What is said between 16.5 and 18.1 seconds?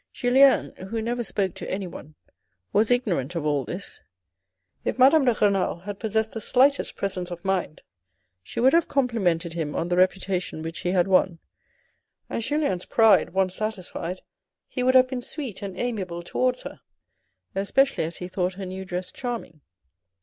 her, especially